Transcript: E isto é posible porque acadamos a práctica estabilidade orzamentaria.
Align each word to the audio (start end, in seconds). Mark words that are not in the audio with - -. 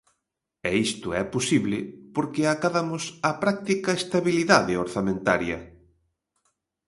E 0.69 0.69
isto 0.87 1.07
é 1.21 1.23
posible 1.35 1.77
porque 2.15 2.41
acadamos 2.45 3.03
a 3.29 3.31
práctica 3.43 3.91
estabilidade 4.01 4.73
orzamentaria. 4.85 5.59